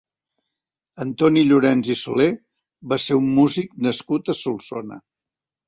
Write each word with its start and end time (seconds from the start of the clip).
Antoni 1.05 1.43
Llorens 1.49 1.91
i 1.95 1.97
Solé 2.01 2.27
va 2.95 2.99
ser 3.05 3.21
un 3.21 3.29
músic 3.37 3.79
nascut 3.89 4.35
a 4.35 4.39
Solsona. 4.43 5.03